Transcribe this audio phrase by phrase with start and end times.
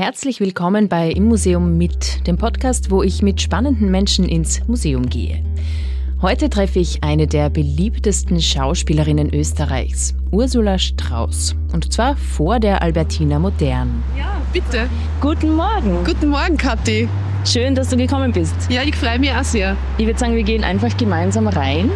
[0.00, 5.10] Herzlich willkommen bei Im Museum mit, dem Podcast, wo ich mit spannenden Menschen ins Museum
[5.10, 5.44] gehe.
[6.22, 11.54] Heute treffe ich eine der beliebtesten Schauspielerinnen Österreichs, Ursula Strauß.
[11.74, 14.02] Und zwar vor der Albertina Modern.
[14.16, 14.88] Ja, bitte.
[15.20, 16.02] Guten Morgen.
[16.02, 17.06] Guten Morgen, Kathi.
[17.44, 18.54] Schön, dass du gekommen bist.
[18.70, 19.76] Ja, ich freue mich auch sehr.
[19.98, 21.90] Ich würde sagen, wir gehen einfach gemeinsam rein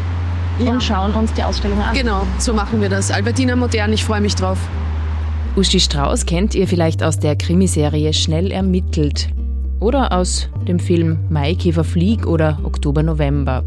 [0.59, 0.73] ja.
[0.73, 1.95] und schauen uns die Ausstellung an.
[1.95, 3.11] Genau, so machen wir das.
[3.11, 4.59] Albertina Modern, ich freue mich drauf.
[5.57, 9.28] Uschi Strauß kennt ihr vielleicht aus der Krimiserie Schnell ermittelt
[9.78, 13.64] oder aus dem Film Maikäfer Flieg oder Oktober November.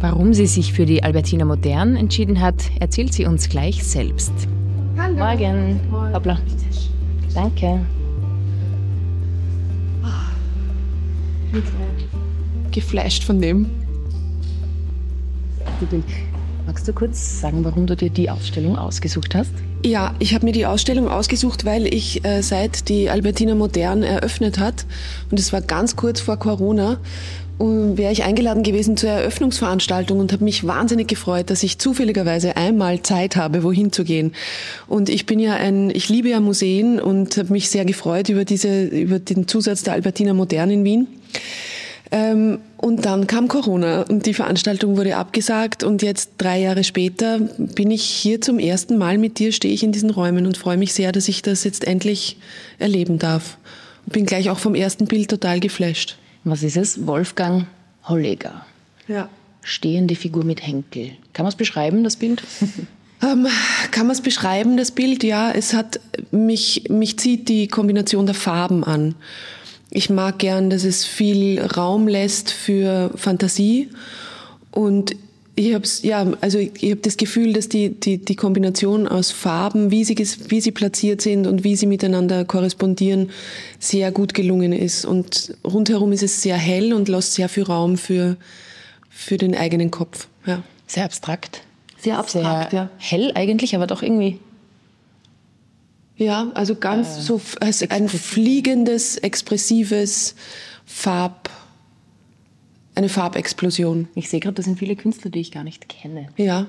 [0.00, 4.32] Warum sie sich für die Albertina Modern entschieden hat, erzählt sie uns gleich selbst.
[4.98, 5.16] Hallo.
[5.16, 5.80] Morgen.
[6.12, 6.38] Hoppla.
[7.32, 7.80] Danke.
[12.72, 13.70] Geflasht von dem.
[16.66, 19.54] Magst du kurz sagen, warum du dir die Ausstellung ausgesucht hast?
[19.84, 24.60] Ja, ich habe mir die Ausstellung ausgesucht, weil ich äh, seit die Albertina Modern eröffnet
[24.60, 24.86] hat,
[25.30, 26.98] und es war ganz kurz vor Corona,
[27.58, 33.02] wäre ich eingeladen gewesen zur Eröffnungsveranstaltung und habe mich wahnsinnig gefreut, dass ich zufälligerweise einmal
[33.02, 34.32] Zeit habe, wohin zu gehen.
[34.88, 38.44] Und ich bin ja ein, ich liebe ja Museen und habe mich sehr gefreut über
[38.44, 41.06] diese, über den Zusatz der Albertina Modern in Wien.
[42.10, 47.38] Ähm, und dann kam Corona und die Veranstaltung wurde abgesagt und jetzt drei Jahre später
[47.38, 50.76] bin ich hier zum ersten Mal mit dir, stehe ich in diesen Räumen und freue
[50.76, 52.38] mich sehr, dass ich das jetzt endlich
[52.80, 53.56] erleben darf.
[54.04, 56.16] Und bin gleich auch vom ersten Bild total geflasht.
[56.42, 57.06] Was ist es?
[57.06, 57.66] Wolfgang
[58.02, 58.66] Holleger.
[59.06, 59.28] Ja.
[59.62, 61.12] Stehende Figur mit Henkel.
[61.34, 62.42] Kann man es beschreiben, das Bild?
[63.24, 63.46] Ähm,
[63.92, 65.22] kann man es beschreiben, das Bild?
[65.22, 66.00] Ja, es hat
[66.32, 69.14] mich, mich zieht die Kombination der Farben an.
[69.94, 73.90] Ich mag gern, dass es viel Raum lässt für Fantasie
[74.70, 75.14] und
[75.54, 79.30] ich habe ja, also ich, ich habe das Gefühl, dass die, die, die Kombination aus
[79.30, 83.30] Farben, wie sie, wie sie platziert sind und wie sie miteinander korrespondieren,
[83.78, 85.04] sehr gut gelungen ist.
[85.04, 88.36] Und rundherum ist es sehr hell und lässt sehr viel Raum für,
[89.10, 90.26] für den eigenen Kopf.
[90.46, 90.62] Ja.
[90.86, 91.62] Sehr abstrakt.
[91.98, 92.90] Sehr abstrakt, sehr ja.
[92.96, 94.38] Hell eigentlich, aber doch irgendwie
[96.22, 100.34] ja, also ganz äh, so also ein fliegendes, expressives
[100.84, 101.50] Farb,
[102.94, 104.08] eine Farbexplosion.
[104.14, 106.28] Ich sehe gerade, das sind viele Künstler, die ich gar nicht kenne.
[106.36, 106.66] Ja,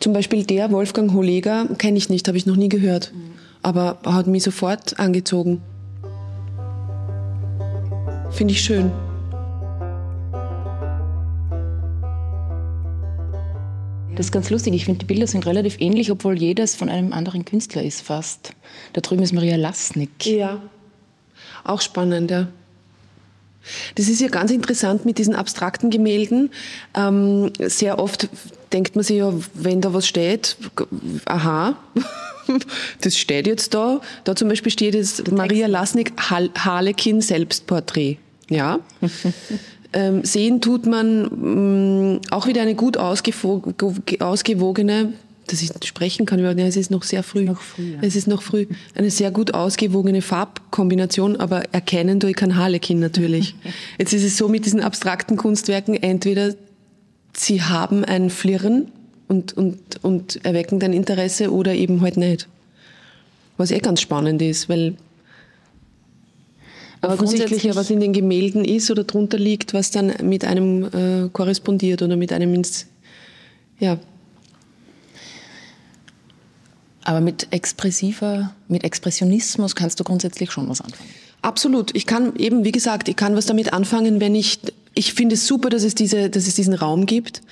[0.00, 3.32] zum Beispiel der Wolfgang Holeger kenne ich nicht, habe ich noch nie gehört, mhm.
[3.62, 5.60] aber hat mich sofort angezogen.
[8.30, 8.90] Finde ich schön.
[14.18, 14.74] Das ist ganz lustig.
[14.74, 18.50] Ich finde, die Bilder sind relativ ähnlich, obwohl jedes von einem anderen Künstler ist fast.
[18.92, 20.26] Da drüben ist Maria Lasnik.
[20.26, 20.60] Ja,
[21.62, 22.48] auch spannend, ja.
[23.94, 26.50] Das ist ja ganz interessant mit diesen abstrakten Gemälden.
[26.94, 28.28] Ähm, sehr oft
[28.72, 30.56] denkt man sich ja, wenn da was steht,
[31.24, 31.76] aha,
[33.00, 34.00] das steht jetzt da.
[34.24, 38.16] Da zum Beispiel steht jetzt Maria Lasnik Harlekin Selbstporträt.
[38.50, 38.80] Ja.
[39.92, 45.12] Ähm, sehen tut man mh, mm, auch wieder eine gut ausgewogene,
[45.46, 47.44] dass ich sprechen kann, ja, es ist noch sehr früh.
[47.44, 47.98] Noch früh ja.
[48.02, 48.66] Es ist noch früh.
[48.94, 53.54] Eine sehr gut ausgewogene Farbkombination, aber erkennen durch kein Harlekin natürlich.
[53.98, 56.54] Jetzt ist es so mit diesen abstrakten Kunstwerken, entweder
[57.32, 58.88] sie haben ein Flirren
[59.26, 62.48] und, und, und erwecken dein Interesse oder eben halt nicht.
[63.56, 64.96] Was eh ganz spannend ist, weil
[67.00, 71.28] aber offensichtlich was in den Gemälden ist oder drunter liegt, was dann mit einem äh,
[71.32, 72.86] korrespondiert oder mit einem ins,
[73.78, 73.98] ja.
[77.04, 81.08] Aber mit expressiver, mit Expressionismus kannst du grundsätzlich schon was anfangen.
[81.40, 81.94] Absolut.
[81.94, 84.58] Ich kann eben, wie gesagt, ich kann was damit anfangen, wenn ich,
[84.94, 87.42] ich finde es super, dass es diese, dass es diesen Raum gibt.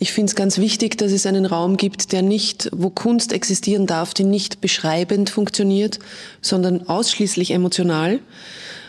[0.00, 3.86] Ich finde es ganz wichtig, dass es einen Raum gibt, der nicht, wo Kunst existieren
[3.86, 6.00] darf, die nicht beschreibend funktioniert,
[6.42, 8.18] sondern ausschließlich emotional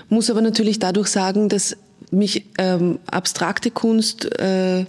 [0.10, 1.78] muss aber natürlich dadurch sagen, dass
[2.12, 4.86] mich ähm, abstrakte Kunst äh,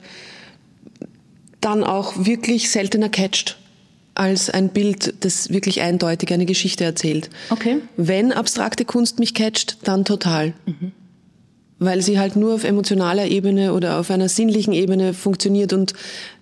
[1.61, 3.59] dann auch wirklich seltener catcht
[4.15, 7.31] als ein Bild, das wirklich eindeutig eine Geschichte erzählt.
[7.51, 7.79] Okay.
[7.97, 10.53] Wenn abstrakte Kunst mich catcht, dann total.
[10.67, 10.93] Mhm.
[11.79, 15.95] Weil sie halt nur auf emotionaler Ebene oder auf einer sinnlichen Ebene funktioniert und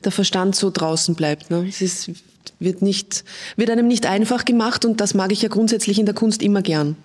[0.05, 1.50] der Verstand so draußen bleibt.
[1.50, 1.67] Ne?
[1.69, 2.11] Es ist,
[2.58, 3.25] wird, nicht,
[3.56, 6.62] wird einem nicht einfach gemacht und das mag ich ja grundsätzlich in der Kunst immer
[6.62, 6.97] gern.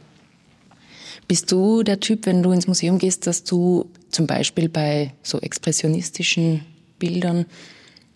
[1.28, 5.40] Bist du der Typ, wenn du ins Museum gehst, dass du zum Beispiel bei so
[5.40, 6.62] expressionistischen
[7.00, 7.46] Bildern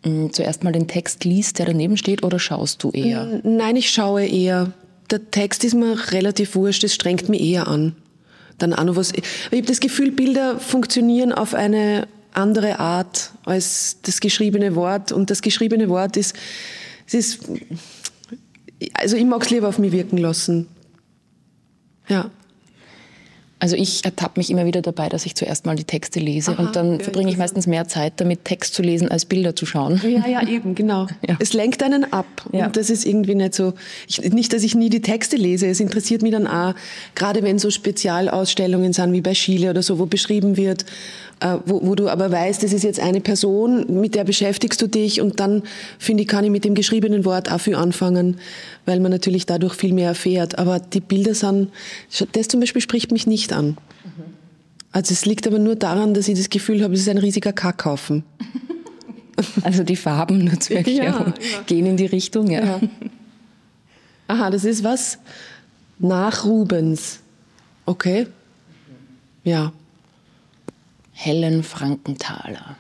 [0.04, 3.42] mh, mm, zuerst mal den Text liest, der daneben steht, oder schaust du eher?
[3.44, 4.74] Nein, ich schaue eher.
[5.10, 7.96] Der Text ist mir relativ wurscht, das strengt mich eher an.
[8.58, 9.14] Dann auch noch was.
[9.14, 15.12] Ich habe das Gefühl, Bilder funktionieren auf eine andere Art als das geschriebene Wort.
[15.12, 16.36] Und das geschriebene Wort ist,
[17.08, 17.40] es ist,
[18.94, 20.68] also ich mag es lieber auf mich wirken lassen.
[22.08, 22.32] Ja.
[23.60, 26.62] Also ich ertappe mich immer wieder dabei, dass ich zuerst mal die Texte lese Aha,
[26.62, 29.66] und dann ja, verbringe ich meistens mehr Zeit damit, Text zu lesen, als Bilder zu
[29.66, 30.00] schauen.
[30.04, 31.08] Ja, ja, eben, genau.
[31.28, 31.38] Ja.
[31.40, 32.28] Es lenkt einen ab.
[32.52, 32.68] Ja.
[32.68, 33.74] Und das ist irgendwie nicht so,
[34.08, 36.76] ich, nicht, dass ich nie die Texte lese, es interessiert mich dann auch,
[37.16, 40.86] gerade wenn so Spezialausstellungen sind, wie bei Chile oder so, wo beschrieben wird,
[41.66, 45.22] wo, wo du aber weißt, das ist jetzt eine Person, mit der beschäftigst du dich
[45.22, 45.64] und dann,
[46.00, 48.38] finde ich, kann ich mit dem geschriebenen Wort auch viel anfangen,
[48.86, 50.58] weil man natürlich dadurch viel mehr erfährt.
[50.58, 51.70] Aber die Bilder sind,
[52.32, 53.78] das zum Beispiel spricht mich nicht an.
[54.92, 57.54] Also es liegt aber nur daran, dass ich das Gefühl habe, es ist ein riesiger
[57.54, 58.24] Kackhaufen.
[59.62, 61.62] Also die Farben nur zur Erklärung ja, ja.
[61.68, 62.66] gehen in die Richtung, ja.
[62.66, 62.82] ja.
[64.28, 65.20] Aha, das ist was
[66.00, 67.20] nach Rubens.
[67.86, 68.26] Okay.
[69.44, 69.74] Ja.
[71.20, 72.78] Helen Frankenthaler.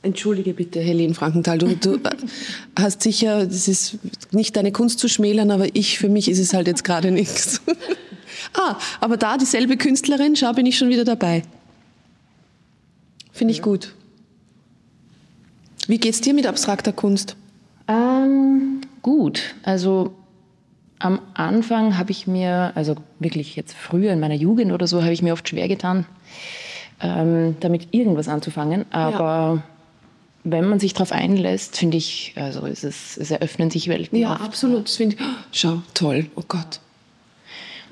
[0.00, 1.58] Entschuldige bitte, Helen Frankenthal.
[1.58, 1.98] Du, du
[2.78, 3.98] hast sicher, das ist
[4.30, 7.60] nicht deine Kunst zu schmälern, aber ich, für mich ist es halt jetzt gerade nichts.
[8.54, 11.42] ah, aber da dieselbe Künstlerin, schau, bin ich schon wieder dabei.
[13.30, 13.92] Finde ich gut.
[15.86, 17.36] Wie geht's dir mit abstrakter Kunst?
[17.88, 19.54] Ähm, gut.
[19.64, 20.14] Also
[20.98, 25.12] am Anfang habe ich mir, also wirklich jetzt früher in meiner Jugend oder so, habe
[25.12, 26.06] ich mir oft schwer getan,
[27.00, 28.84] ähm, damit irgendwas anzufangen.
[28.90, 29.62] Aber ja.
[30.44, 34.18] wenn man sich darauf einlässt, finde ich, also es, ist, es eröffnen sich Welten.
[34.18, 34.42] Ja, oft.
[34.42, 34.84] absolut.
[34.84, 35.16] Das ich,
[35.52, 36.80] schau, toll, oh Gott.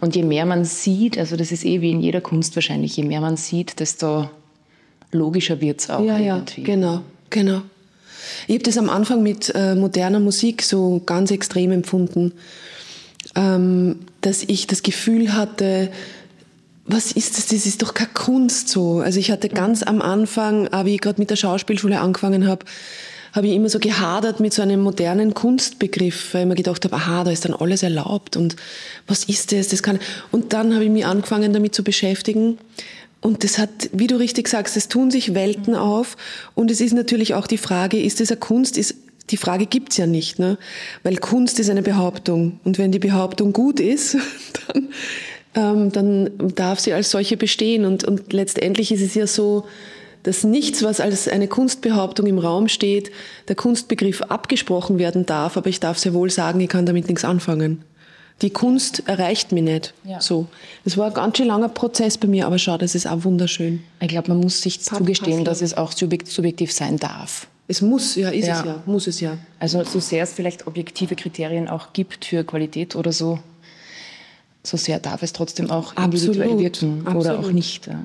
[0.01, 3.05] Und je mehr man sieht, also das ist eh wie in jeder Kunst wahrscheinlich, je
[3.05, 4.29] mehr man sieht, desto
[5.13, 6.05] logischer wird es auch.
[6.05, 6.61] Ja, irgendwie.
[6.61, 7.01] ja, genau,
[7.31, 7.63] genau.
[8.47, 12.33] Ich habe das am Anfang mit äh, moderner Musik so ganz extrem empfunden,
[13.35, 15.91] ähm, dass ich das Gefühl hatte,
[16.87, 17.47] was ist das?
[17.47, 18.99] Das ist doch keine Kunst so.
[18.99, 22.67] Also ich hatte ganz am Anfang, wie ich gerade mit der Schauspielschule angefangen habe,
[23.35, 26.95] habe ich immer so gehadert mit so einem modernen Kunstbegriff, weil ich mir gedacht habe,
[26.95, 28.55] aha, da ist dann alles erlaubt und
[29.09, 29.69] was ist das?
[29.69, 29.99] Das kann.
[30.31, 32.59] Und dann habe ich mich angefangen, damit zu beschäftigen.
[33.21, 36.17] Und das hat, wie du richtig sagst, es tun sich Welten auf.
[36.55, 38.77] Und es ist natürlich auch die Frage, ist das eine Kunst?
[38.77, 38.97] Ist,
[39.31, 40.59] die Frage gibt's ja nicht, ne?
[41.03, 42.61] Weil Kunst ist eine Behauptung.
[42.65, 44.17] Und wenn die Behauptung gut ist,
[44.69, 44.91] dann
[45.55, 47.85] ähm, dann darf sie als solche bestehen.
[47.85, 49.65] Und, und letztendlich ist es ja so,
[50.25, 53.13] dass nichts, was als eine Kunstbehauptung im Raum steht,
[53.49, 57.25] der Kunstbegriff abgesprochen werden darf, aber ich darf sehr wohl sagen, ich kann damit nichts
[57.25, 57.85] anfangen.
[58.43, 59.95] Die Kunst erreicht mich nicht.
[60.05, 60.21] Ja.
[60.21, 60.47] So.
[60.85, 63.85] Das war ein ganz schön langer Prozess bei mir, aber schau, das ist auch wunderschön.
[64.01, 67.47] Ich glaube, man muss sich Pat zugestehen, dass es auch subjektiv sein darf.
[67.69, 68.59] Es muss, ja, ist ja.
[68.59, 69.39] es ja, muss es ja.
[69.59, 73.39] Also so sehr es vielleicht objektive Kriterien auch gibt für Qualität oder so,
[74.65, 76.61] so sehr darf es trotzdem auch individuell Absolut.
[76.61, 77.25] wirken Absolut.
[77.25, 77.87] oder auch nicht.
[77.87, 78.05] Ja.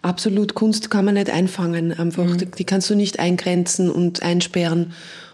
[0.00, 2.24] Absolut, Kunst kann man nicht einfangen, einfach.
[2.24, 2.38] Mhm.
[2.38, 4.92] Die, die, kannst du nicht eingrenzen und einsperren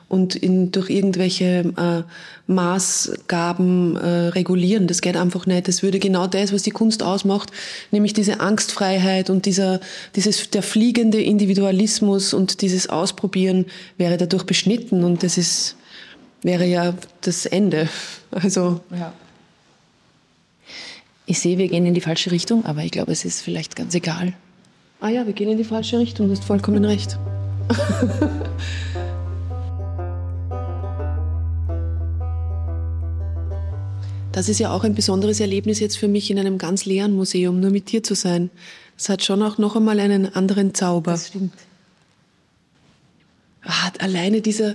[0.08, 2.02] und in, durch irgendwelche äh,
[2.50, 4.86] Maßgaben äh, regulieren.
[4.86, 5.68] Das geht einfach nicht.
[5.68, 7.50] Das würde genau das, was die Kunst ausmacht,
[7.90, 9.80] nämlich diese Angstfreiheit und dieser,
[10.16, 13.66] dieses, der fliegende Individualismus und dieses Ausprobieren
[13.98, 15.76] wäre dadurch beschnitten und das ist,
[16.42, 17.88] wäre ja das Ende.
[18.30, 18.80] Also.
[18.90, 19.12] Ja.
[21.26, 23.94] Ich sehe, wir gehen in die falsche Richtung, aber ich glaube, es ist vielleicht ganz
[23.94, 24.34] egal.
[25.00, 27.18] Ah ja, wir gehen in die falsche Richtung, du hast vollkommen recht.
[34.32, 37.60] Das ist ja auch ein besonderes Erlebnis jetzt für mich in einem ganz leeren Museum,
[37.60, 38.50] nur mit dir zu sein.
[38.96, 41.12] Das hat schon auch noch einmal einen anderen Zauber.
[41.12, 41.54] Das stimmt.
[43.62, 44.74] Ah, alleine dieser,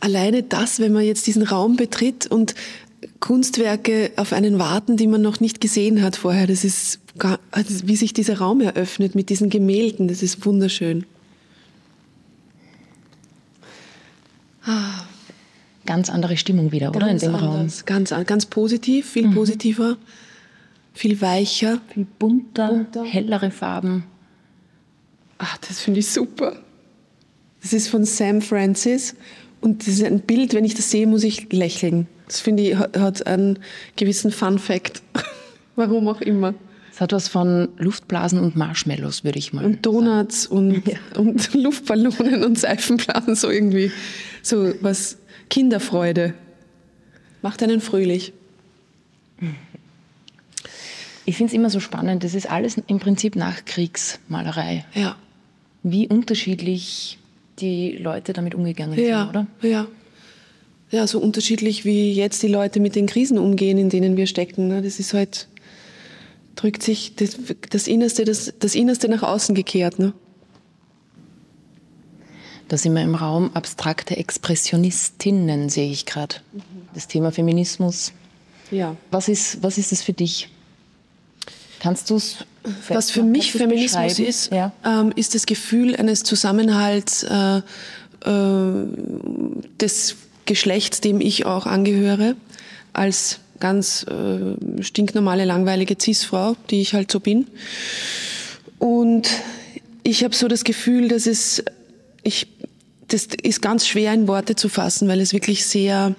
[0.00, 2.54] alleine das, wenn man jetzt diesen Raum betritt und
[3.20, 6.46] Kunstwerke auf einen warten, die man noch nicht gesehen hat vorher.
[6.46, 7.00] Das ist,
[7.50, 10.08] also wie sich dieser Raum eröffnet mit diesen Gemälden.
[10.08, 11.04] Das ist wunderschön.
[14.64, 15.04] Ah.
[15.86, 17.00] Ganz andere Stimmung wieder, oder?
[17.00, 17.80] Ganz in dem anders.
[17.80, 17.86] Raum.
[17.86, 19.34] Ganz, ganz positiv, viel mhm.
[19.34, 19.96] positiver,
[20.94, 21.80] viel weicher.
[21.92, 23.04] Viel bunter, bunter.
[23.04, 24.04] hellere Farben.
[25.38, 26.56] Ach, das finde ich super.
[27.62, 29.14] Das ist von Sam Francis
[29.60, 32.06] und das ist ein Bild, wenn ich das sehe, muss ich lächeln.
[32.30, 33.58] Das finde ich, hat einen
[33.96, 35.02] gewissen Fun-Fact.
[35.74, 36.54] Warum auch immer.
[36.92, 40.96] Es hat was von Luftblasen und Marshmallows, würde ich mal Und Donuts und, ja.
[41.16, 43.90] und Luftballonen und Seifenblasen, so irgendwie.
[44.42, 45.18] So was
[45.48, 46.34] Kinderfreude.
[47.42, 48.32] Macht einen fröhlich.
[51.24, 52.22] Ich finde es immer so spannend.
[52.22, 54.84] Das ist alles im Prinzip Nachkriegsmalerei.
[54.94, 55.16] Ja.
[55.82, 57.18] Wie unterschiedlich
[57.58, 59.46] die Leute damit umgegangen ja, sind, oder?
[59.62, 59.86] Ja ja,
[61.06, 64.68] so unterschiedlich wie jetzt die Leute mit den Krisen umgehen, in denen wir stecken.
[64.68, 64.82] Ne?
[64.82, 65.48] Das ist halt,
[66.56, 67.36] drückt sich das,
[67.70, 69.98] das Innerste, das, das Innerste nach außen gekehrt.
[69.98, 70.12] Ne?
[72.68, 76.36] Da sind wir im Raum abstrakte Expressionistinnen, sehe ich gerade.
[76.94, 78.12] Das Thema Feminismus.
[78.70, 78.96] Ja.
[79.10, 80.48] Was ist, was ist das für dich?
[81.80, 82.44] Kannst du es
[82.88, 84.72] Was für mich Feminismus ist, ja.
[84.84, 87.62] ähm, ist das Gefühl eines Zusammenhalts äh, äh,
[89.80, 90.16] des
[90.50, 92.34] Geschlechts, dem ich auch angehöre,
[92.92, 97.46] als ganz äh, stinknormale, langweilige Cis-Frau, die ich halt so bin.
[98.80, 99.30] Und
[100.02, 101.62] ich habe so das Gefühl, dass es,
[102.24, 102.48] ich,
[103.06, 106.16] das ist ganz schwer in Worte zu fassen, weil es wirklich sehr,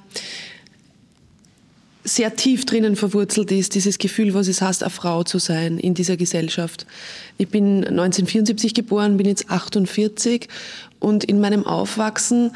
[2.06, 5.94] sehr tief drinnen verwurzelt ist, dieses Gefühl, was es heißt, eine Frau zu sein in
[5.94, 6.86] dieser Gesellschaft.
[7.38, 10.48] Ich bin 1974 geboren, bin jetzt 48
[11.02, 12.52] und in meinem Aufwachsen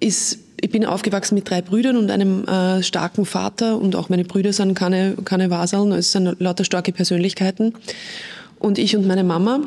[0.00, 4.24] ist ich bin aufgewachsen mit drei Brüdern und einem äh, starken Vater und auch meine
[4.24, 7.74] Brüder sind keine, keine Waseln, es sind lauter starke Persönlichkeiten.
[8.58, 9.60] Und ich und meine Mama.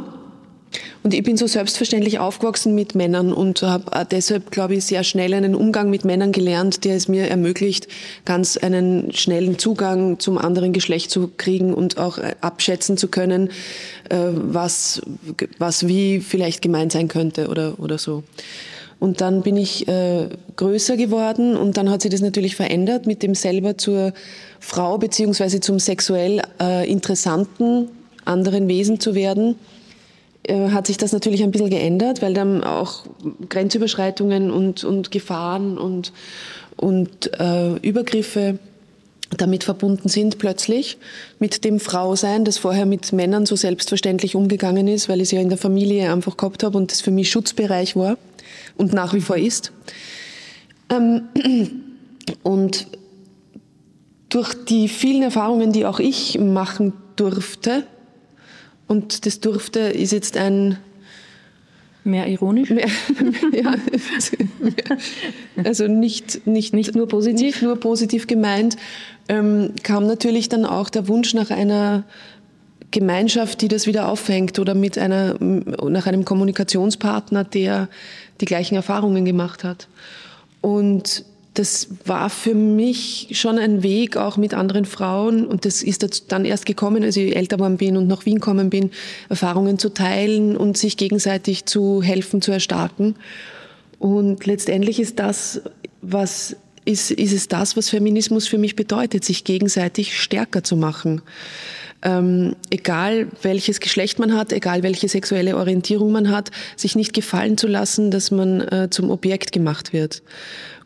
[1.01, 5.33] Und ich bin so selbstverständlich aufgewachsen mit Männern und habe deshalb, glaube ich, sehr schnell
[5.33, 7.87] einen Umgang mit Männern gelernt, der es mir ermöglicht,
[8.25, 13.49] ganz einen schnellen Zugang zum anderen Geschlecht zu kriegen und auch äh, abschätzen zu können,
[14.09, 15.01] äh, was,
[15.57, 18.23] was wie vielleicht gemeint sein könnte oder, oder so.
[18.99, 20.27] Und dann bin ich äh,
[20.57, 24.13] größer geworden und dann hat sich das natürlich verändert mit dem selber zur
[24.59, 27.87] Frau beziehungsweise zum sexuell äh, interessanten
[28.25, 29.55] anderen Wesen zu werden.
[30.43, 33.05] Äh, hat sich das natürlich ein bisschen geändert, weil dann auch
[33.49, 36.11] Grenzüberschreitungen und, und Gefahren und,
[36.75, 38.59] und äh, Übergriffe
[39.37, 40.97] damit verbunden sind plötzlich
[41.39, 45.41] mit dem Frausein, das vorher mit Männern so selbstverständlich umgegangen ist, weil ich es ja
[45.41, 48.17] in der Familie einfach gehabt habe und das für mich Schutzbereich war
[48.77, 49.71] und nach wie vor ist.
[50.89, 51.23] Ähm,
[52.43, 52.87] und
[54.29, 57.83] durch die vielen Erfahrungen, die auch ich machen durfte,
[58.87, 60.79] und das durfte ist jetzt ein
[62.09, 62.69] Mehr ironisch?
[62.69, 62.87] Mehr,
[63.53, 63.75] ja,
[65.63, 67.41] also nicht, nicht, nicht nur positiv?
[67.41, 68.77] Nicht nur positiv gemeint,
[69.27, 72.03] ähm, kam natürlich dann auch der Wunsch nach einer
[72.91, 77.87] Gemeinschaft, die das wieder auffängt oder mit einer, nach einem Kommunikationspartner, der
[78.41, 79.87] die gleichen Erfahrungen gemacht hat.
[80.61, 86.31] Und das war für mich schon ein Weg, auch mit anderen Frauen, und das ist
[86.31, 88.91] dann erst gekommen, als ich älter geworden bin und nach Wien gekommen bin,
[89.29, 93.15] Erfahrungen zu teilen und sich gegenseitig zu helfen, zu erstarken.
[93.97, 95.61] Und letztendlich ist das,
[96.01, 101.21] was ist, ist es das, was Feminismus für mich bedeutet, sich gegenseitig stärker zu machen
[102.01, 107.57] ähm, egal welches Geschlecht man hat, egal welche sexuelle Orientierung man hat, sich nicht gefallen
[107.57, 110.23] zu lassen, dass man äh, zum Objekt gemacht wird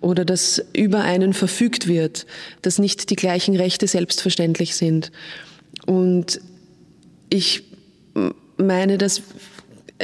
[0.01, 2.25] oder dass über einen verfügt wird,
[2.61, 5.11] dass nicht die gleichen Rechte selbstverständlich sind.
[5.85, 6.41] Und
[7.29, 7.63] ich
[8.57, 9.21] meine, dass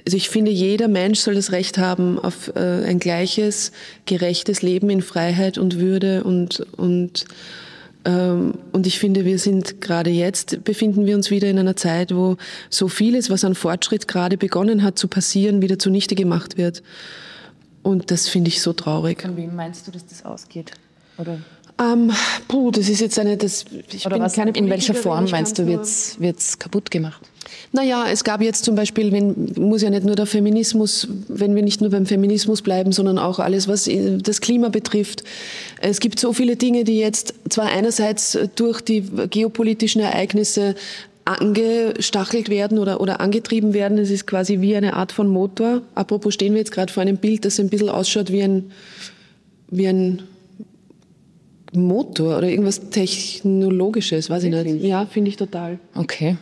[0.06, 3.72] also ich finde, jeder Mensch soll das Recht haben auf äh, ein gleiches,
[4.06, 7.26] gerechtes Leben in Freiheit und Würde und, und
[8.06, 12.38] und ich finde, wir sind gerade jetzt, befinden wir uns wieder in einer Zeit, wo
[12.70, 16.82] so vieles, was an Fortschritt gerade begonnen hat zu passieren, wieder zunichte gemacht wird.
[17.84, 19.22] Und das finde ich so traurig.
[19.22, 20.72] Von wem meinst du, dass das ausgeht?
[21.18, 21.40] Oder?
[21.80, 22.12] Ähm,
[22.48, 25.60] puh, das ist jetzt eine, das, ich Oder bin was, keine in welcher Form meinst
[25.60, 27.22] du, wird es kaputt gemacht?
[27.72, 31.62] Naja, es gab jetzt zum Beispiel, wenn, muss ja nicht nur der Feminismus, wenn wir
[31.62, 33.90] nicht nur beim Feminismus bleiben, sondern auch alles, was
[34.22, 35.24] das Klima betrifft.
[35.80, 40.76] Es gibt so viele Dinge, die jetzt zwar einerseits durch die geopolitischen Ereignisse
[41.26, 44.00] angestachelt werden oder, oder angetrieben werden.
[44.00, 45.82] Es ist quasi wie eine Art von Motor.
[45.96, 48.72] Apropos stehen wir jetzt gerade vor einem Bild, das ein bisschen ausschaut wie ein,
[49.70, 50.24] wie ein
[51.74, 54.84] Motor oder irgendwas Technologisches, weiß ich nicht.
[54.84, 55.80] Ja, finde ich total.
[55.96, 56.38] Okay.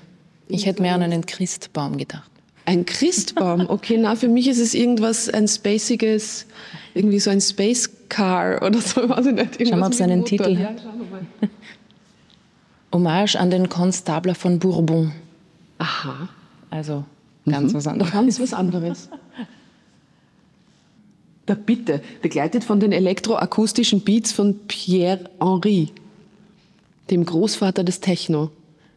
[0.48, 2.30] Ich hätte mehr an einen Christbaum gedacht.
[2.66, 3.70] Ein Christbaum?
[3.70, 6.46] Okay, na, für mich ist es irgendwas, ein spaciges,
[6.94, 9.60] irgendwie so ein Space Car oder so, weiß ich nicht.
[9.60, 10.82] Irgendwas Schau mal, ob es einen Titel hat.
[10.82, 11.50] Ja.
[12.94, 15.12] Hommage an den Konstabler von Bourbon.
[15.78, 16.30] Aha.
[16.70, 17.06] Also
[17.46, 17.78] ganz mhm.
[17.78, 18.12] was anderes.
[18.12, 19.10] Ganz was anderes.
[21.48, 25.90] Da bitte, begleitet von den elektroakustischen Beats von Pierre Henry,
[27.10, 28.52] dem Großvater des Techno.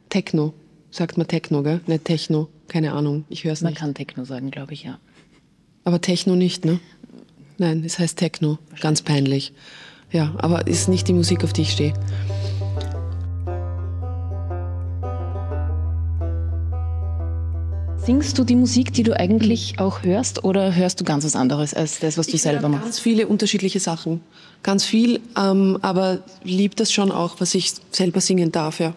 [0.09, 0.53] Techno.
[0.91, 1.81] Sagt man Techno, gell?
[1.87, 2.49] Nicht Techno.
[2.67, 3.25] Keine Ahnung.
[3.29, 3.71] Ich höre es nicht.
[3.71, 4.99] Man kann Techno sagen, glaube ich, ja.
[5.85, 6.81] Aber Techno nicht, ne?
[7.59, 8.59] Nein, es heißt Techno.
[8.81, 9.53] Ganz peinlich.
[10.11, 11.95] Ja, aber ist nicht die Musik, auf die ich stehe.
[18.11, 21.75] Singst du die Musik, die du eigentlich auch hörst, oder hörst du ganz was anderes
[21.75, 22.83] als das, was du ich selber machst?
[22.83, 24.21] Ganz viele unterschiedliche Sachen.
[24.65, 28.95] Ganz viel, ähm, aber lieb das schon auch, was ich selber singen darf, ja.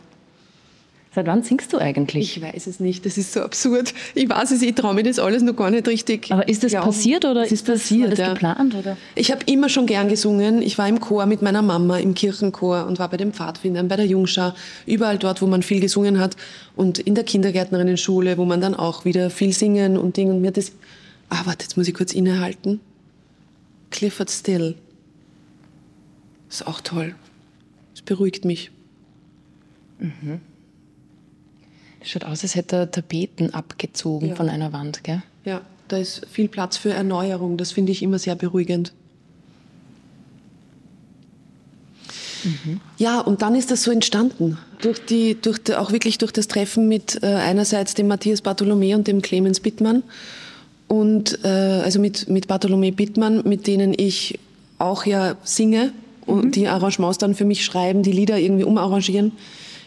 [1.15, 2.37] Seit wann singst du eigentlich?
[2.37, 3.93] Ich weiß es nicht, das ist so absurd.
[4.15, 6.31] Ich weiß es, ich traue mir das alles noch gar nicht richtig.
[6.31, 6.87] Aber ist das glauben.
[6.87, 8.33] passiert oder es ist, passiert, das ja.
[8.33, 8.73] geplant?
[8.73, 8.97] Oder?
[9.13, 10.63] Ich habe immer schon gern gesungen.
[10.63, 13.95] Ich war im Chor mit meiner Mama im Kirchenchor und war bei den Pfadfindern, bei
[13.95, 14.55] der Jungschar,
[14.87, 16.35] überall dort, wo man viel gesungen hat
[16.75, 20.51] und in der Kindergärtnerinnenschule, wo man dann auch wieder viel singen und Ding und mir
[20.51, 20.71] das.
[21.29, 22.79] Ah, warte, jetzt muss ich kurz innehalten.
[23.91, 24.75] Clifford Still.
[26.49, 27.13] Ist auch toll.
[27.93, 28.71] Es beruhigt mich.
[29.99, 30.41] Mhm.
[32.03, 34.35] Schaut aus, als hätte er Tapeten abgezogen Ja.
[34.35, 35.21] von einer Wand, gell?
[35.45, 37.57] Ja, da ist viel Platz für Erneuerung.
[37.57, 38.93] Das finde ich immer sehr beruhigend.
[42.97, 44.57] Ja, und dann ist das so entstanden.
[44.81, 48.95] Durch die, durch die, auch wirklich durch das Treffen mit äh, einerseits dem Matthias Bartholomä
[48.95, 50.03] und dem Clemens Bittmann.
[50.89, 54.39] Und äh, also mit, mit Bartholomä Bittmann, mit denen ich
[54.77, 55.93] auch ja singe
[56.25, 59.31] und die Arrangements dann für mich schreiben, die Lieder irgendwie umarrangieren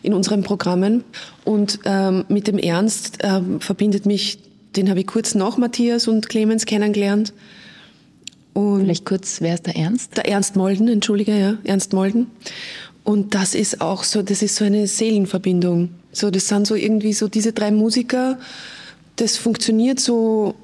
[0.02, 1.04] in unseren Programmen.
[1.44, 4.38] Und ähm, mit dem Ernst ähm, verbindet mich,
[4.76, 7.32] den habe ich kurz nach Matthias und Clemens kennengelernt.
[8.52, 10.16] Und Vielleicht kurz, wer ist der Ernst?
[10.16, 12.28] der Ernst Molden, entschuldige, ja, Ernst Molden.
[13.04, 15.90] Und das ist auch so, das ist so eine Seelenverbindung.
[16.12, 18.38] So, das sind so irgendwie so diese drei Musiker,
[19.16, 20.54] das funktioniert so,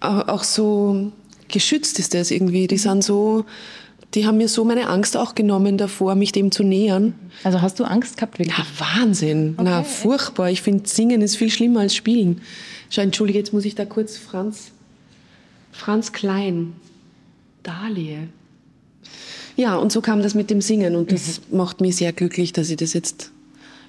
[0.00, 1.12] auch auch so
[1.48, 2.66] geschützt ist das irgendwie.
[2.66, 3.44] Die sind so,
[4.14, 7.14] die haben mir so meine Angst auch genommen davor, mich dem zu nähern.
[7.42, 8.56] Also hast du Angst gehabt, wirklich?
[8.56, 9.56] Na, Wahnsinn.
[9.60, 10.50] Na, furchtbar.
[10.50, 12.40] Ich finde, Singen ist viel schlimmer als Spielen.
[12.90, 14.70] Schau, entschuldige, jetzt muss ich da kurz Franz,
[15.72, 16.74] Franz Klein,
[17.62, 18.28] Dahlie.
[19.56, 22.70] Ja, und so kam das mit dem Singen und das macht mich sehr glücklich, dass
[22.70, 23.30] ich das jetzt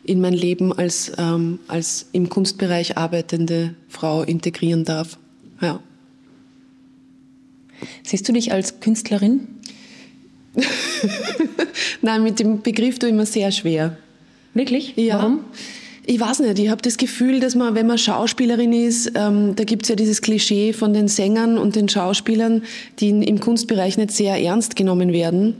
[0.03, 5.17] in mein Leben als, ähm, als im Kunstbereich arbeitende Frau integrieren darf.
[5.61, 5.79] Ja.
[8.03, 9.47] Siehst du dich als Künstlerin?
[12.01, 13.97] Nein, mit dem Begriff tue ich mir sehr schwer.
[14.53, 14.93] Wirklich?
[14.95, 15.19] Ja.
[15.19, 15.39] Warum?
[16.07, 19.63] Ich weiß nicht, ich habe das Gefühl, dass man, wenn man Schauspielerin ist, ähm, da
[19.63, 22.61] gibt's ja dieses Klischee von den Sängern und den Schauspielern,
[22.99, 25.55] die in, im Kunstbereich nicht sehr ernst genommen werden.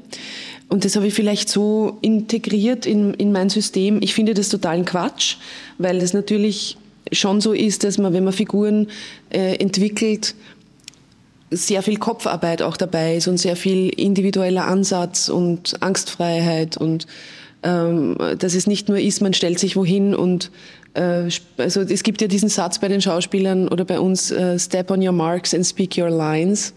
[0.69, 3.99] Und das habe ich vielleicht so integriert in, in mein System.
[4.01, 5.37] Ich finde das totalen Quatsch,
[5.79, 6.77] weil das natürlich
[7.11, 8.87] schon so ist, dass man, wenn man Figuren
[9.31, 10.35] äh, entwickelt,
[11.51, 17.07] sehr viel Kopfarbeit auch dabei ist und sehr viel individueller Ansatz und Angstfreiheit und
[17.63, 20.51] ähm, dass es nicht nur ist, man stellt sich wohin und
[20.93, 24.91] äh, also es gibt ja diesen Satz bei den Schauspielern oder bei uns äh, Step
[24.91, 26.73] on your marks and speak your lines.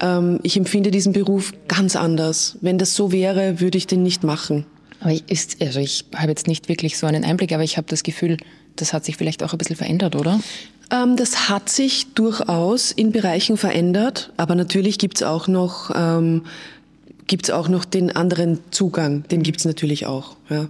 [0.00, 2.56] Ähm, ich empfinde diesen Beruf ganz anders.
[2.60, 4.66] Wenn das so wäre, würde ich den nicht machen.
[5.00, 7.86] Aber ich, ist, also ich habe jetzt nicht wirklich so einen Einblick, aber ich habe
[7.88, 8.36] das Gefühl,
[8.76, 10.40] das hat sich vielleicht auch ein bisschen verändert, oder?
[10.90, 16.44] Ähm, das hat sich durchaus in Bereichen verändert, aber natürlich gibt's auch noch ähm,
[17.26, 20.36] gibt's auch noch den anderen Zugang, den gibt's natürlich auch.
[20.48, 20.68] Ja.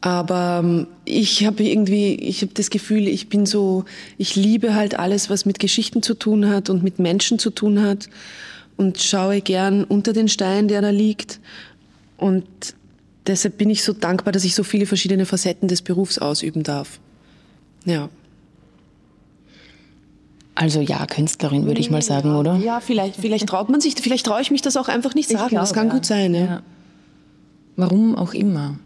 [0.00, 3.84] Aber ähm, ich habe irgendwie, ich habe das Gefühl, ich bin so,
[4.16, 7.82] ich liebe halt alles, was mit Geschichten zu tun hat und mit Menschen zu tun
[7.82, 8.08] hat
[8.76, 11.40] und schaue gern unter den Stein, der da liegt.
[12.16, 12.46] Und
[13.26, 17.00] deshalb bin ich so dankbar, dass ich so viele verschiedene Facetten des Berufs ausüben darf.
[17.84, 18.08] Ja.
[20.58, 22.56] Also ja, Künstlerin würde ich mal sagen, oder?
[22.56, 25.54] Ja, vielleicht, vielleicht traut man sich, vielleicht traue ich mich das auch einfach nicht sagen.
[25.54, 26.34] das kann gut sein.
[26.34, 26.40] Ja.
[26.40, 26.62] Ja.
[27.76, 28.76] Warum auch immer.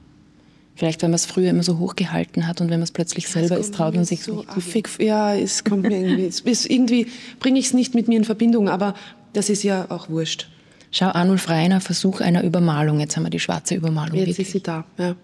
[0.75, 3.57] Vielleicht, weil man es früher immer so hochgehalten hat und wenn man es plötzlich selber
[3.57, 4.51] ist, traut man sich so nicht.
[4.51, 4.87] affig.
[5.01, 7.07] Ja, es kommt mir irgendwie, es ist irgendwie
[7.41, 8.93] bringe ich es nicht mit mir in Verbindung, aber
[9.33, 10.49] das ist ja auch wurscht.
[10.91, 13.01] Schau, Arnulf Reiner, Versuch einer Übermalung.
[13.01, 14.15] Jetzt haben wir die schwarze Übermalung.
[14.15, 14.47] Jetzt wirklich.
[14.47, 14.85] ist sie da.
[14.99, 15.15] Ja.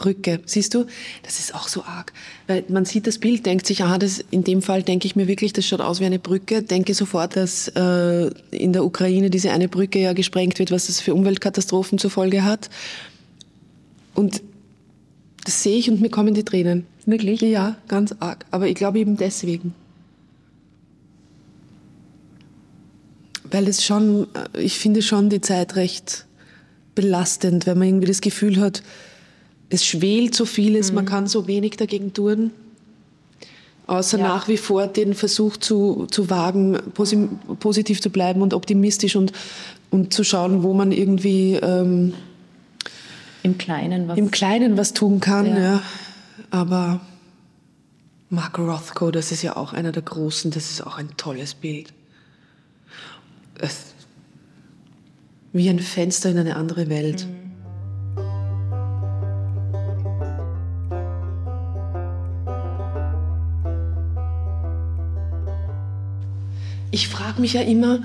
[0.00, 0.86] Brücke, siehst du?
[1.22, 2.14] Das ist auch so arg,
[2.46, 5.28] weil man sieht das Bild, denkt sich, aha, das in dem Fall denke ich mir
[5.28, 6.62] wirklich, das schaut aus wie eine Brücke.
[6.62, 11.00] Denke sofort, dass äh, in der Ukraine diese eine Brücke ja gesprengt wird, was das
[11.00, 12.70] für Umweltkatastrophen zur Folge hat.
[14.14, 14.42] Und
[15.44, 16.86] das sehe ich und mir kommen die Tränen.
[17.04, 17.42] Wirklich?
[17.42, 18.46] Ja, ganz arg.
[18.50, 19.74] Aber ich glaube eben deswegen.
[23.50, 26.24] Weil es schon, äh, ich finde schon die Zeit recht
[26.94, 28.82] belastend, wenn man irgendwie das Gefühl hat,
[29.70, 32.50] es schwelt so vieles, man kann so wenig dagegen tun.
[33.86, 34.28] Außer Ja.
[34.28, 37.28] nach wie vor den Versuch zu, zu wagen, posi
[37.58, 39.32] positiv zu bleiben und optimistisch und,
[39.90, 42.14] und zu schauen, wo man irgendwie ähm,
[43.42, 44.16] Im Kleinen was.
[44.18, 45.46] im Kleinen was tun kann.
[45.46, 45.58] Ja.
[45.58, 45.82] Ja.
[46.50, 47.00] Aber
[48.28, 51.92] Mark Rothko, das ist ja auch einer der Großen, das ist auch ein tolles Bild.
[53.58, 53.86] Es,
[55.52, 57.26] wie ein Fenster in eine andere Welt.
[66.90, 68.02] Ich frage mich ja immer,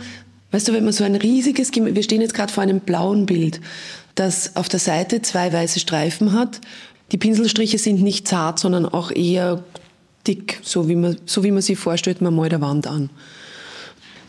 [0.51, 3.61] weißt du, wenn man so ein riesiges, wir stehen jetzt gerade vor einem blauen Bild,
[4.15, 6.61] das auf der Seite zwei weiße Streifen hat.
[7.11, 9.63] Die Pinselstriche sind nicht zart, sondern auch eher
[10.27, 13.09] dick, so wie man, so wie man sich vorstellt, man malt der Wand an.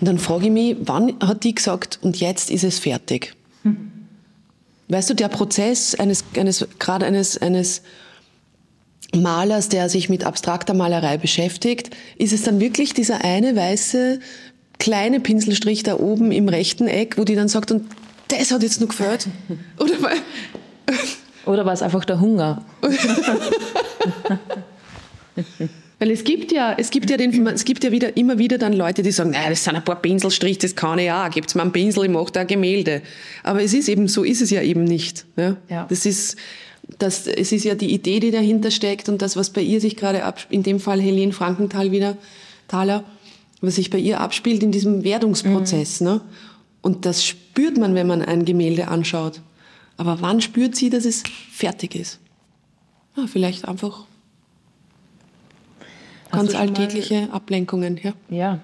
[0.00, 3.34] Und dann frage ich mich, wann hat die gesagt, und jetzt ist es fertig?
[3.62, 3.92] Hm.
[4.88, 7.82] Weißt du, der Prozess eines, eines gerade eines, eines
[9.16, 14.20] Malers, der sich mit abstrakter Malerei beschäftigt, ist es dann wirklich dieser eine weiße
[14.78, 17.86] kleine Pinselstrich da oben im rechten Eck, wo die dann sagt, und
[18.28, 19.28] das hat jetzt noch gefällt?
[19.78, 20.10] Oder war,
[21.46, 22.64] Oder war es einfach der Hunger?
[25.98, 28.74] Weil es gibt ja, es gibt ja, den, es gibt ja wieder, immer wieder dann
[28.74, 31.30] Leute, die sagen, naja, das sind ein paar Pinselstriche, das kann ich auch.
[31.30, 33.00] Gibt's mir einen Pinsel, ich mache da ein Gemälde.
[33.42, 35.24] Aber es ist eben, so ist es ja eben nicht.
[35.36, 35.56] Ja?
[35.70, 35.86] ja.
[35.88, 36.36] Das ist,
[36.98, 39.96] das, es ist ja die Idee, die dahinter steckt und das, was bei ihr sich
[39.96, 42.18] gerade ab, in dem Fall Helene Frankenthal wieder,
[42.68, 43.04] Thaler,
[43.62, 46.00] was sich bei ihr abspielt in diesem Werdungsprozess.
[46.02, 46.06] Mhm.
[46.06, 46.20] Ne?
[46.82, 49.40] Und das spürt man, wenn man ein Gemälde anschaut.
[49.96, 52.20] Aber wann spürt sie, dass es fertig ist?
[53.16, 54.04] Ja, vielleicht einfach
[56.30, 58.12] Ganz alltägliche Ablenkungen, ja.
[58.28, 58.60] Ja,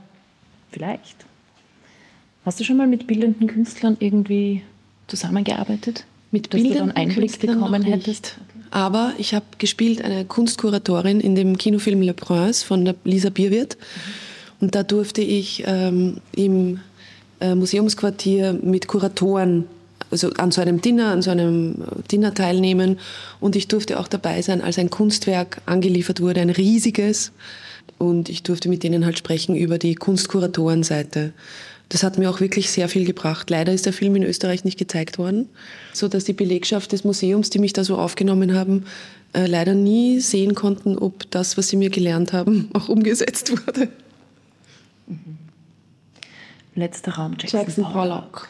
[0.71, 1.17] vielleicht.
[2.45, 4.63] Hast du schon mal mit bildenden Künstlern irgendwie
[5.07, 6.05] zusammengearbeitet?
[6.31, 8.37] Mit dass du dann Einblick bekommen hättest?
[8.71, 13.77] Aber ich habe gespielt eine Kunstkuratorin in dem Kinofilm Le Prince von der Lisa Bierwirt.
[13.77, 14.13] Mhm.
[14.63, 16.81] Und da durfte ich ähm, im
[17.41, 19.67] äh, Museumsquartier mit Kuratoren
[20.13, 21.77] also an so einem Dinner, an so einem
[22.11, 22.99] Dinner teilnehmen.
[23.41, 27.33] Und ich durfte auch dabei sein, als ein Kunstwerk angeliefert wurde, ein riesiges.
[27.99, 31.33] Und ich durfte mit denen halt sprechen über die Kunstkuratorenseite.
[31.89, 33.51] Das hat mir auch wirklich sehr viel gebracht.
[33.51, 35.49] Leider ist der Film in Österreich nicht gezeigt worden,
[35.93, 38.87] so dass die Belegschaft des Museums, die mich da so aufgenommen haben,
[39.35, 43.89] äh, leider nie sehen konnten, ob das, was sie mir gelernt haben, auch umgesetzt wurde.
[45.07, 45.39] Mhm.
[46.75, 47.93] Letzter Raum, Jackson, Jackson Pollock.
[47.93, 48.49] Pollock.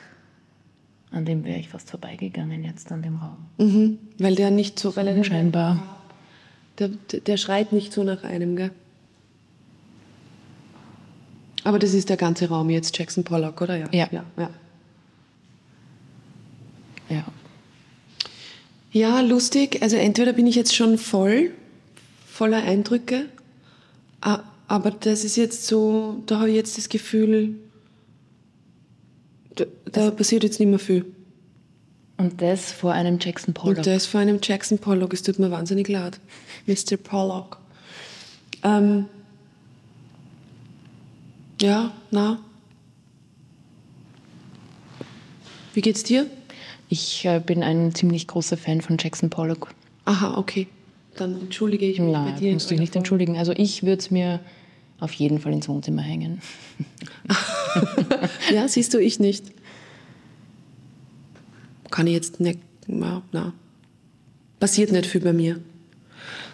[1.12, 3.37] An dem wäre ich fast vorbeigegangen jetzt an dem Raum.
[3.59, 5.83] Mhm, weil der nicht so, er scheinbar.
[6.79, 8.70] Der, der schreit nicht so nach einem, gell?
[11.64, 13.77] Aber das ist der ganze Raum jetzt, Jackson Pollock, oder?
[13.77, 13.88] Ja.
[13.92, 14.09] Ja.
[14.11, 14.51] Ja, ja.
[17.11, 17.25] ja.
[18.90, 19.83] ja lustig.
[19.83, 21.53] Also entweder bin ich jetzt schon voll,
[22.27, 23.27] voller Eindrücke,
[24.20, 27.57] aber das ist jetzt so, da habe ich jetzt das Gefühl,
[29.55, 31.05] da, da passiert jetzt nicht mehr viel.
[32.17, 33.79] Und das vor einem Jackson Pollock.
[33.79, 35.12] Und das vor einem Jackson Pollock.
[35.12, 36.21] Es tut mir wahnsinnig leid.
[36.67, 36.97] Mr.
[36.97, 37.59] Pollock.
[38.62, 39.07] Ähm,
[41.61, 42.38] ja, na.
[45.75, 46.27] Wie geht's dir?
[46.88, 49.75] Ich äh, bin ein ziemlich großer Fan von Jackson Pollock.
[50.05, 50.67] Aha, okay.
[51.17, 52.53] Dann entschuldige ich mich Nein, bei dir.
[52.53, 53.37] musst dich nicht entschuldigen.
[53.38, 54.41] Also ich würde es mir
[55.03, 56.41] auf jeden Fall ins Wohnzimmer hängen.
[58.53, 59.47] ja, siehst du, ich nicht.
[61.91, 63.53] Kann ich jetzt nicht, na, na.
[64.61, 65.61] Passiert nicht viel bei mir.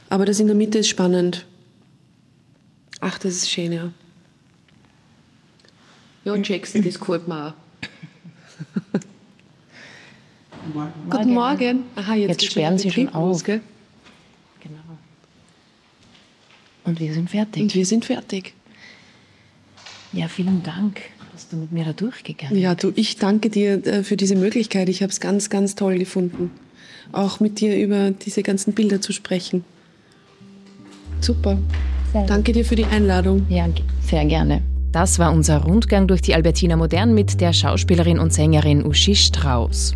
[0.09, 1.45] Aber das in der Mitte ist spannend.
[3.01, 3.93] Ach, das ist schön, ja.
[6.25, 7.55] Ja, Jackson, das gefällt mir auch.
[10.75, 10.93] Morgen.
[11.11, 11.85] Guten Morgen.
[11.97, 13.45] Aha, jetzt, jetzt sperren Sie schon auf.
[13.45, 13.61] Gell?
[16.89, 17.63] Und wir sind fertig.
[17.63, 18.55] Und wir sind fertig.
[20.15, 22.63] Ja, vielen Dank, dass du mit mir da durchgegangen bist.
[22.63, 24.89] Ja, du, ich danke dir äh, für diese Möglichkeit.
[24.89, 26.51] Ich habe es ganz, ganz toll gefunden,
[27.13, 29.65] auch mit dir über diese ganzen Bilder zu sprechen.
[31.21, 31.59] Super.
[32.13, 33.45] Sehr danke dir für die Einladung.
[33.51, 33.69] Ja,
[34.01, 34.63] sehr gerne.
[34.91, 39.93] Das war unser Rundgang durch die Albertina Modern mit der Schauspielerin und Sängerin Uschi Strauß.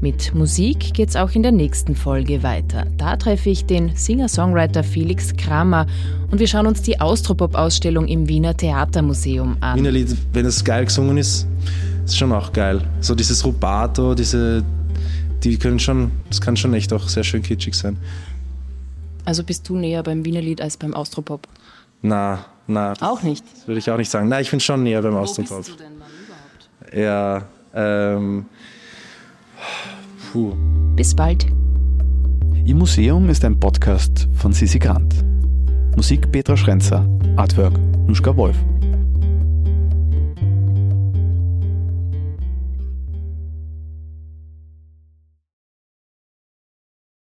[0.00, 2.86] Mit Musik geht's auch in der nächsten Folge weiter.
[2.98, 5.86] Da treffe ich den Singer-Songwriter Felix Kramer
[6.30, 9.78] und wir schauen uns die Austropop-Ausstellung im Wiener Theatermuseum an.
[9.78, 11.46] Wiener Lied, wenn es geil gesungen ist,
[12.04, 12.82] ist schon auch geil.
[13.00, 14.62] So dieses Rubato, diese,
[15.42, 17.96] die können schon, das kann schon echt auch sehr schön kitschig sein.
[19.24, 21.48] Also bist du näher beim Wiener Lied als beim Austropop?
[22.02, 22.92] Na, na.
[23.00, 23.44] Auch nicht?
[23.54, 24.28] Das würde ich auch nicht sagen.
[24.28, 25.50] Nein, ich bin schon näher beim Austropop.
[25.50, 26.10] Wo bist du denn dann
[26.90, 26.94] überhaupt?
[26.94, 28.44] Ja, ähm,
[30.32, 30.54] Puh.
[30.96, 31.46] Bis bald.
[32.64, 35.14] Im Museum ist ein Podcast von Sisi Grant.
[35.94, 38.56] Musik Petra Schrenzer, Artwork Nuschka Wolf.